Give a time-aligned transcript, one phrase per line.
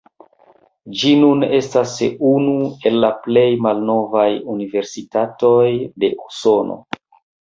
[0.99, 1.91] Ĝi nun estas
[2.29, 2.55] unu
[2.91, 4.23] el la plej malnovaj
[4.55, 5.61] universitatoj
[6.05, 6.79] de Usono.